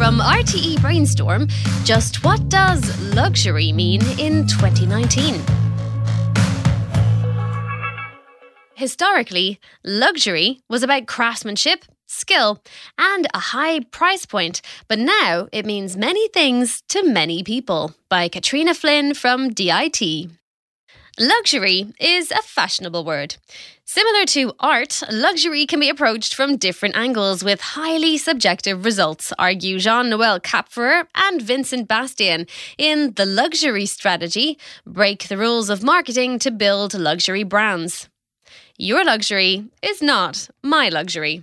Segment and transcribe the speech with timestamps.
[0.00, 1.46] From RTE Brainstorm,
[1.84, 5.42] just what does luxury mean in 2019?
[8.72, 12.62] Historically, luxury was about craftsmanship, skill,
[12.96, 17.92] and a high price point, but now it means many things to many people.
[18.08, 20.00] By Katrina Flynn from DIT.
[21.18, 23.36] Luxury is a fashionable word.
[23.84, 29.78] Similar to art, luxury can be approached from different angles with highly subjective results, argue
[29.80, 32.46] Jean Noel Kapferer and Vincent Bastien
[32.78, 34.56] in The Luxury Strategy
[34.86, 38.08] Break the Rules of Marketing to Build Luxury Brands.
[38.78, 41.42] Your luxury is not my luxury.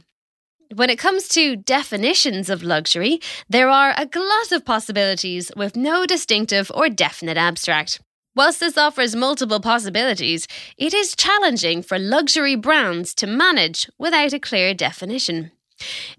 [0.74, 6.06] When it comes to definitions of luxury, there are a glut of possibilities with no
[6.06, 8.02] distinctive or definite abstract.
[8.38, 14.40] Whilst this offers multiple possibilities, it is challenging for luxury brands to manage without a
[14.40, 15.50] clear definition.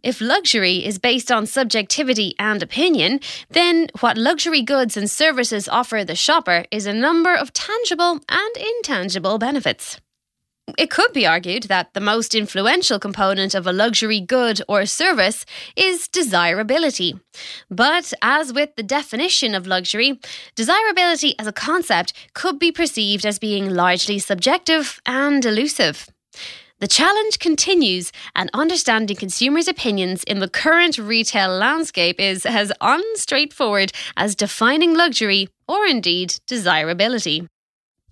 [0.02, 6.02] If luxury is based on subjectivity and opinion, then what luxury goods and services offer
[6.04, 10.00] the shopper is a number of tangible and intangible benefits.
[10.76, 15.46] It could be argued that the most influential component of a luxury good or service
[15.76, 17.18] is desirability.
[17.70, 20.20] But as with the definition of luxury,
[20.54, 26.08] desirability as a concept could be perceived as being largely subjective and elusive.
[26.80, 33.92] The challenge continues, and understanding consumers' opinions in the current retail landscape is as unstraightforward
[34.16, 37.48] as defining luxury or indeed desirability.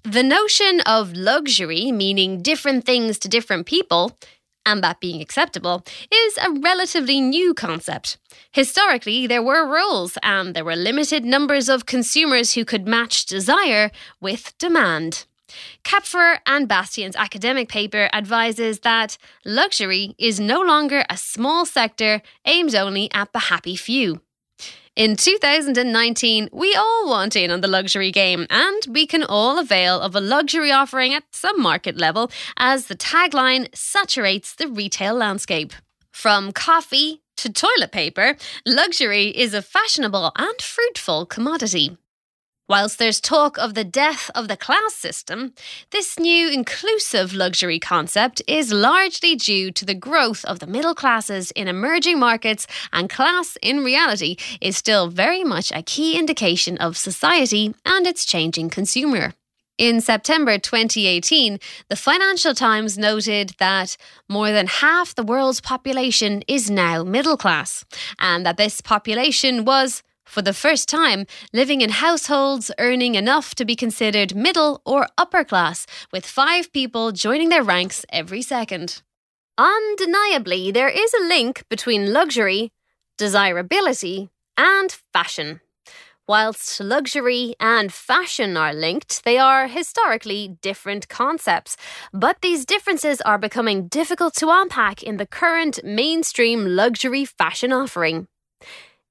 [0.06, 4.16] The notion of luxury meaning different things to different people,
[4.64, 8.16] and that being acceptable, is a relatively new concept.
[8.52, 13.90] Historically, there were rules, and there were limited numbers of consumers who could match desire
[14.20, 15.24] with demand.
[15.82, 22.76] Kapferer and Bastien's academic paper advises that luxury is no longer a small sector aimed
[22.76, 24.20] only at the happy few.
[24.96, 30.00] In 2019, we all want in on the luxury game, and we can all avail
[30.00, 35.74] of a luxury offering at some market level as the tagline saturates the retail landscape.
[36.12, 41.98] From coffee to toilet paper, luxury is a fashionable and fruitful commodity.
[42.68, 45.52] Whilst there's talk of the death of the class system,
[45.92, 51.52] this new inclusive luxury concept is largely due to the growth of the middle classes
[51.52, 56.96] in emerging markets, and class in reality is still very much a key indication of
[56.96, 59.34] society and its changing consumer.
[59.78, 63.96] In September 2018, the Financial Times noted that
[64.28, 67.84] more than half the world's population is now middle class,
[68.18, 73.64] and that this population was for the first time, living in households earning enough to
[73.64, 79.02] be considered middle or upper class, with five people joining their ranks every second.
[79.56, 82.72] Undeniably, there is a link between luxury,
[83.16, 84.28] desirability,
[84.58, 85.60] and fashion.
[86.28, 91.76] Whilst luxury and fashion are linked, they are historically different concepts.
[92.12, 98.26] But these differences are becoming difficult to unpack in the current mainstream luxury fashion offering.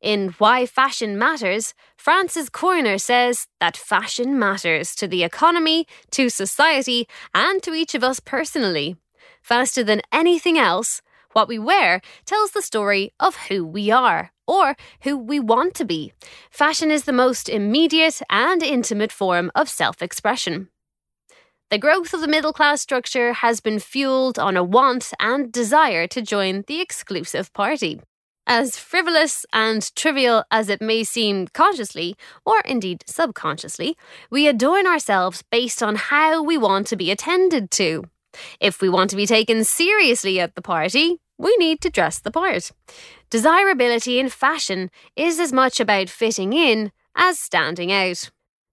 [0.02, 7.08] In Why Fashion Matters, Frances Corner says that fashion matters to the economy, to society,
[7.34, 8.98] and to each of us personally.
[9.42, 11.02] Faster than anything else,
[11.34, 15.86] what we wear tells the story of who we are or who we want to
[15.86, 16.14] be.
[16.52, 20.70] Fashion is the most immediate and intimate form of self expression.
[21.72, 26.06] The growth of the middle class structure has been fueled on a want and desire
[26.08, 28.02] to join the exclusive party.
[28.48, 33.98] As frivolous and trivial as it may seem consciously, or indeed subconsciously,
[34.30, 38.04] we adorn ourselves based on how we want to be attended to.
[38.60, 42.30] If we want to be taken seriously at the party, we need to dress the
[42.30, 42.72] part.
[43.32, 48.30] Desirability in fashion is as much about fitting in as standing out.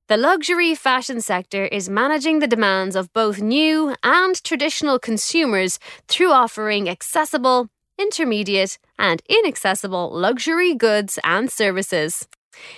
[0.09, 5.79] The luxury fashion sector is managing the demands of both new and traditional consumers
[6.09, 7.71] through offering accessible,
[8.03, 12.27] intermediate, and inaccessible luxury goods and services.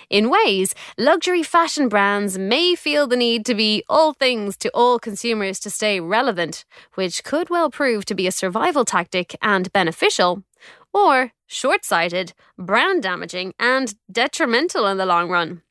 [0.08, 4.98] In ways, luxury fashion brands may feel the need to be all things to all
[4.98, 6.64] consumers to stay relevant,
[6.94, 10.44] which could well prove to be a survival tactic and beneficial,
[10.92, 15.62] or short sighted, brand damaging, and detrimental in the long run.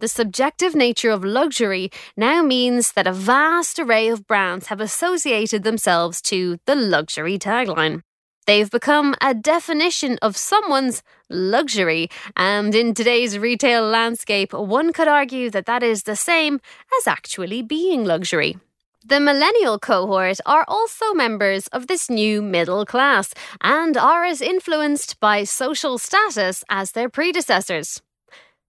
[0.00, 5.64] The subjective nature of luxury now means that a vast array of brands have associated
[5.64, 8.02] themselves to the luxury tagline.
[8.48, 15.50] They've become a definition of someone's luxury, and in today's retail landscape, one could argue
[15.50, 16.58] that that is the same
[16.98, 18.56] as actually being luxury.
[19.04, 25.20] The millennial cohort are also members of this new middle class and are as influenced
[25.20, 28.00] by social status as their predecessors.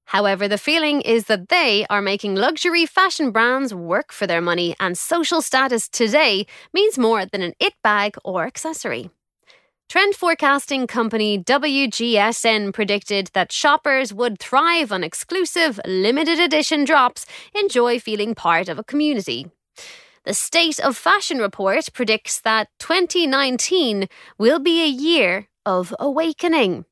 [0.07, 4.75] However, the feeling is that they are making luxury fashion brands work for their money,
[4.77, 9.09] and social status today means more than an it bag or accessory.
[9.89, 17.25] Trend forecasting company WGSN predicted that shoppers would thrive on exclusive, limited edition drops,
[17.56, 19.47] enjoy feeling part of a community.
[20.25, 24.07] The State of Fashion report predicts that 2019
[24.38, 26.85] will be a year of awakening.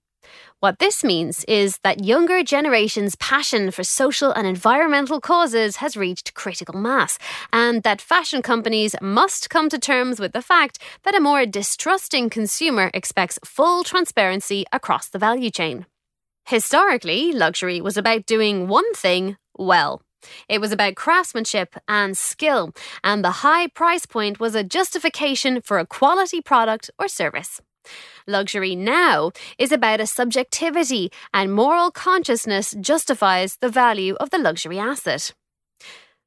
[0.59, 6.33] What this means is that younger generations' passion for social and environmental causes has reached
[6.33, 7.19] critical mass,
[7.54, 12.31] and that fashion companies must come to terms with the fact that a more distrusting
[12.31, 15.86] consumer expects full transparency across the value chain.
[16.48, 20.01] Historically, luxury was about doing one thing well.
[20.50, 22.74] It was about craftsmanship and skill,
[23.04, 27.62] and the high price point was a justification for a quality product or service.
[28.28, 34.80] Luxury now is about a subjectivity, and moral consciousness justifies the value of the luxury
[34.80, 35.34] asset.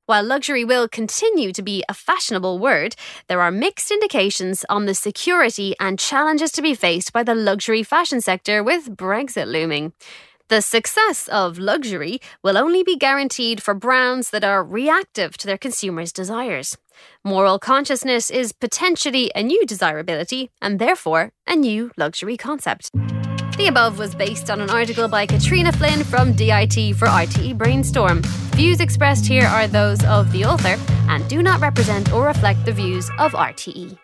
[0.06, 2.96] While luxury will continue to be a fashionable word,
[3.28, 7.84] there are mixed indications on the security and challenges to be faced by the luxury
[7.84, 9.92] fashion sector with Brexit looming.
[10.50, 15.56] The success of luxury will only be guaranteed for brands that are reactive to their
[15.56, 16.76] consumers' desires.
[17.24, 22.90] Moral consciousness is potentially a new desirability and therefore a new luxury concept.
[23.58, 28.20] The above was based on an article by Katrina Flynn from DIT for RTE Brainstorm.
[28.56, 30.76] Views expressed here are those of the author
[31.08, 33.96] and do not represent or reflect the views of RTE.